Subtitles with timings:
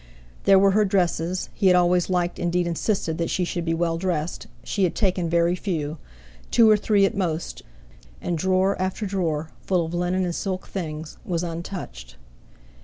[0.45, 3.99] There were her dresses; he had always liked, indeed insisted, that she should be well
[3.99, 5.99] dressed—she had taken very few;
[6.49, 7.61] two or three at most,
[8.19, 12.15] and drawer after drawer; full of linen and silk things, was untouched.